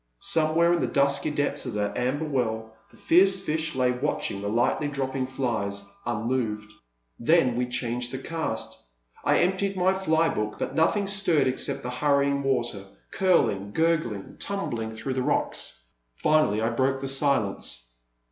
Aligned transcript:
Somewhere 0.17 0.73
in 0.73 0.79
the 0.81 0.87
dusky 0.87 1.29
depths 1.29 1.63
of 1.67 1.73
that 1.75 1.95
amber 1.95 2.25
well 2.25 2.73
the 2.89 2.97
fierce 2.97 3.39
fish 3.39 3.75
lay 3.75 3.91
watching 3.91 4.41
the 4.41 4.49
lightly 4.49 4.87
dropping 4.87 5.27
flies, 5.27 5.85
unmoved. 6.07 6.73
Then 7.19 7.55
we 7.55 7.67
changed 7.67 8.11
the 8.11 8.17
cast; 8.17 8.81
I 9.23 9.41
emptied 9.41 9.77
my 9.77 9.93
fly 9.93 10.27
book, 10.29 10.55
but 10.57 10.73
nothing 10.73 11.05
stirred 11.05 11.45
except 11.45 11.83
the 11.83 11.91
hurrying 11.91 12.41
water, 12.41 12.85
curling, 13.11 13.73
gurgling, 13.73 14.37
tumbling 14.39 14.95
through 14.95 15.13
the 15.13 15.21
rocks. 15.21 15.85
Finally 16.15 16.63
I 16.63 16.71
broke 16.71 16.99
the 16.99 17.07
silence. 17.07 17.93